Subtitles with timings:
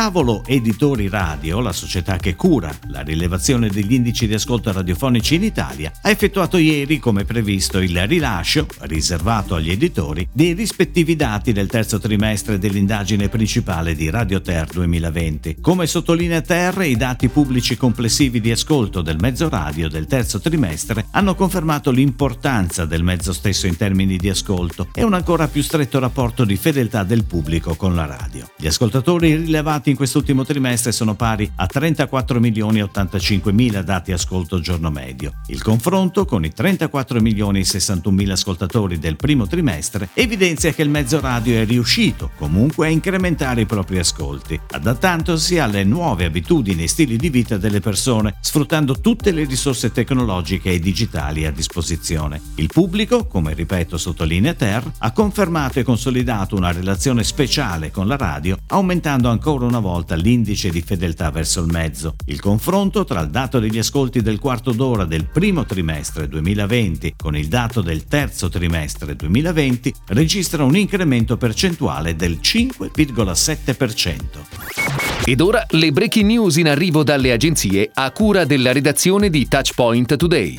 [0.00, 5.42] Tavolo Editori Radio, la società che cura la rilevazione degli indici di ascolto radiofonici in
[5.42, 11.68] Italia, ha effettuato ieri, come previsto, il rilascio, riservato agli editori, dei rispettivi dati del
[11.68, 15.58] terzo trimestre dell'indagine principale di Radio Ter 2020.
[15.60, 21.08] Come sottolinea Ter, i dati pubblici complessivi di ascolto del mezzo radio del terzo trimestre
[21.10, 25.98] hanno confermato l'importanza del mezzo stesso in termini di ascolto e un ancora più stretto
[25.98, 28.48] rapporto di fedeltà del pubblico con la radio.
[28.56, 34.60] Gli ascoltatori rilevati in quest'ultimo trimestre sono pari a 34 milioni 85 mila dati ascolto
[34.60, 35.32] giorno medio.
[35.48, 40.88] Il confronto con i 34 milioni 61 mila ascoltatori del primo trimestre evidenzia che il
[40.90, 46.88] mezzo radio è riuscito comunque a incrementare i propri ascolti, adattandosi alle nuove abitudini e
[46.88, 52.40] stili di vita delle persone, sfruttando tutte le risorse tecnologiche e digitali a disposizione.
[52.56, 58.16] Il pubblico, come ripeto sottolinea Ter, ha confermato e consolidato una relazione speciale con la
[58.16, 62.14] radio, aumentando ancora una volta l'indice di fedeltà verso il mezzo.
[62.26, 67.36] Il confronto tra il dato degli ascolti del quarto d'ora del primo trimestre 2020 con
[67.36, 75.24] il dato del terzo trimestre 2020 registra un incremento percentuale del 5,7%.
[75.24, 80.16] Ed ora le breaking news in arrivo dalle agenzie a cura della redazione di Touchpoint
[80.16, 80.58] Today.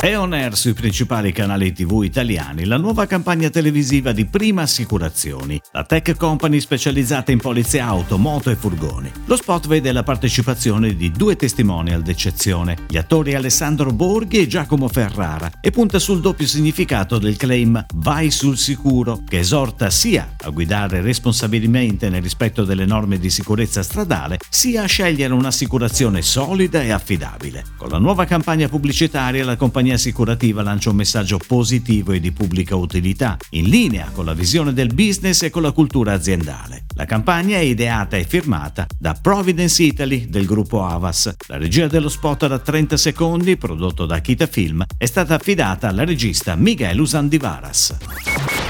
[0.00, 5.60] È on air sui principali canali TV italiani la nuova campagna televisiva di Prima Assicurazioni,
[5.72, 9.10] la tech company specializzata in polizze auto, moto e furgoni.
[9.24, 14.86] Lo spot vede la partecipazione di due testimonial d'eccezione, gli attori Alessandro Borghi e Giacomo
[14.86, 20.50] Ferrara, e punta sul doppio significato del claim Vai sul sicuro, che esorta sia a
[20.50, 26.92] guidare responsabilmente nel rispetto delle norme di sicurezza stradale, sia a scegliere un'assicurazione solida e
[26.92, 27.64] affidabile.
[27.76, 32.76] Con la nuova campagna pubblicitaria la compagnia assicurativa lancia un messaggio positivo e di pubblica
[32.76, 36.84] utilità, in linea con la visione del business e con la cultura aziendale.
[36.94, 41.34] La campagna è ideata e firmata da Providence Italy del gruppo Avas.
[41.46, 46.04] La regia dello spot da 30 secondi, prodotto da Kita Film, è stata affidata alla
[46.04, 47.96] regista Miguel Usandivaras.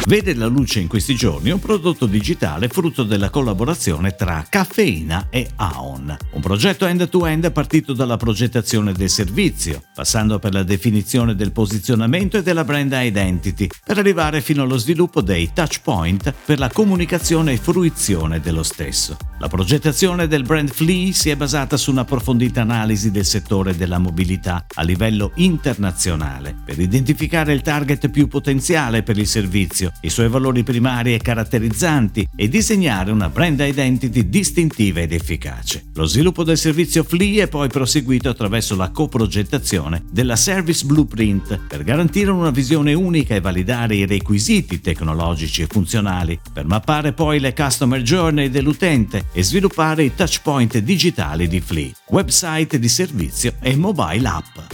[0.06, 5.48] Vede la luce in questi giorni un prodotto digitale frutto della collaborazione tra Caffeina e
[5.56, 12.38] Aon, un progetto end-to-end partito dalla progettazione del servizio, passando per la definizione del posizionamento
[12.38, 17.58] e della brand identity, per arrivare fino allo sviluppo dei touchpoint per la comunicazione e
[17.58, 19.16] fruizione dello stesso.
[19.40, 24.66] La progettazione del brand Flea si è basata su un'approfondita analisi del settore della mobilità
[24.74, 30.62] a livello internazionale, per identificare il target più potenziale per il servizio i suoi valori
[30.62, 35.84] primari e caratterizzanti e disegnare una brand identity distintiva ed efficace.
[35.94, 41.82] Lo sviluppo del servizio Flea è poi proseguito attraverso la coprogettazione della Service Blueprint per
[41.82, 47.54] garantire una visione unica e validare i requisiti tecnologici e funzionali, per mappare poi le
[47.54, 54.28] customer journey dell'utente e sviluppare i touchpoint digitali di Flea, website di servizio e mobile
[54.28, 54.69] app.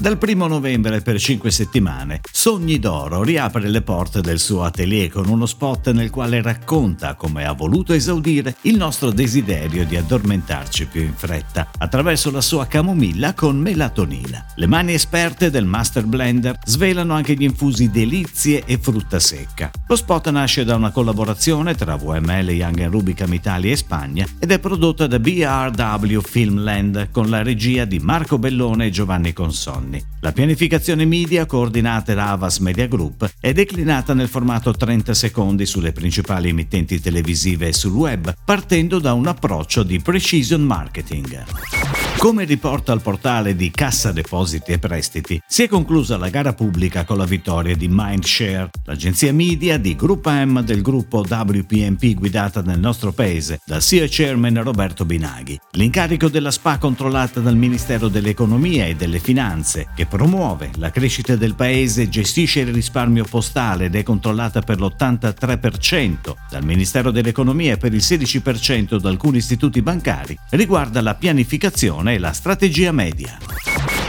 [0.00, 5.28] Dal 1 novembre per 5 settimane, Sogni d'Oro riapre le porte del suo atelier con
[5.28, 11.00] uno spot nel quale racconta come ha voluto esaudire il nostro desiderio di addormentarci più
[11.00, 14.44] in fretta attraverso la sua camomilla con melatonina.
[14.56, 19.70] Le mani esperte del Master Blender svelano anche gli infusi delizie e frutta secca.
[19.86, 24.58] Lo spot nasce da una collaborazione tra VML Young Rubicam Italia e Spagna ed è
[24.58, 30.02] prodotto da BRW Filmland con la regia di Marco Bellone e Giovanni Consonni anni.
[30.20, 35.92] La pianificazione media, coordinata da Avas Media Group, è declinata nel formato 30 secondi sulle
[35.92, 42.13] principali emittenti televisive e sul web, partendo da un approccio di precision marketing.
[42.16, 47.04] Come riporta il portale di Cassa Depositi e Prestiti, si è conclusa la gara pubblica
[47.04, 52.78] con la vittoria di Mindshare, l'agenzia media di Group M del gruppo WPMP guidata nel
[52.78, 55.60] nostro paese dal CEO Chairman Roberto Binaghi.
[55.72, 61.54] L'incarico della SPA controllata dal Ministero dell'Economia e delle Finanze, che promuove la crescita del
[61.54, 67.92] paese, gestisce il risparmio postale ed è controllata per l'83% dal Ministero dell'Economia e per
[67.92, 73.38] il 16% da alcuni istituti bancari, riguarda la pianificazione e la strategia media.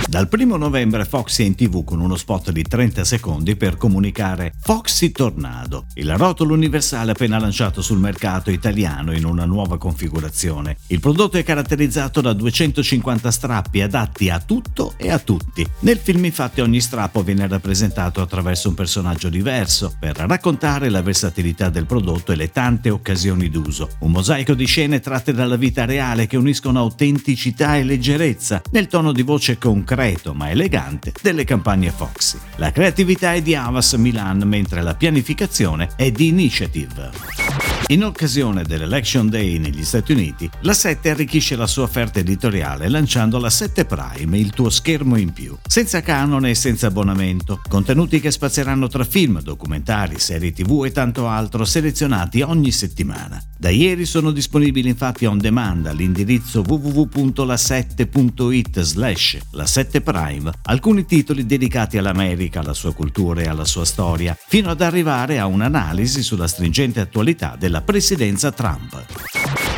[0.08, 4.54] Dal 1 novembre Foxy è in tv con uno spot di 30 secondi per comunicare
[4.62, 10.78] Foxy Tornado, il rotolo universale appena lanciato sul mercato italiano in una nuova configurazione.
[10.88, 15.66] Il prodotto è caratterizzato da 250 strappi adatti a tutto e a tutti.
[15.80, 21.70] Nel film infatti ogni strappo viene rappresentato attraverso un personaggio diverso per raccontare la versatilità
[21.70, 23.90] del prodotto e le tante occasioni d'uso.
[24.02, 29.12] Un mosaico di scene tratte dalla vita reale che uniscono autenticità e leggerezza nel tono
[29.12, 29.94] di voce concreto
[30.34, 32.38] ma elegante delle campagne Foxy.
[32.58, 37.75] La creatività è di Avas Milan mentre la pianificazione è di Initiative.
[37.90, 43.38] In occasione dell'Election Day negli Stati Uniti, la 7 arricchisce la sua offerta editoriale lanciando
[43.38, 48.32] la 7 Prime, il tuo schermo in più, senza canone e senza abbonamento, contenuti che
[48.32, 53.40] spazieranno tra film, documentari, serie tv e tanto altro selezionati ogni settimana.
[53.58, 61.46] Da ieri sono disponibili infatti on demand all'indirizzo www.la7.it slash la 7 Prime alcuni titoli
[61.46, 66.48] dedicati all'America, alla sua cultura e alla sua storia, fino ad arrivare a un'analisi sulla
[66.48, 69.06] stringente attualità della presidenza Trump.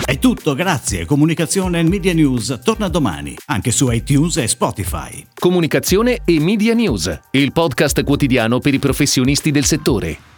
[0.04, 1.06] È tutto, grazie.
[1.06, 5.26] Comunicazione e Media News torna domani, anche su iTunes e Spotify.
[5.34, 10.37] Comunicazione e Media News, il podcast quotidiano per i professionisti del settore.